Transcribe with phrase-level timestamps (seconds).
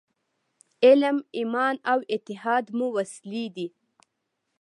[0.85, 3.67] علم، ایمان او اتحاد مو وسلې دي.